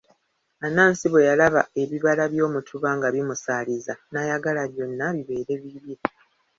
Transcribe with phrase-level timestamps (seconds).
[0.65, 5.97] Anansi bwe yalaba ebibala by'omutuba nga bimusaaliza n'ayagala byonna bibeere bibye.